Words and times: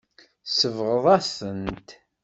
Tsebɣeḍ-as-tent. 0.47 1.89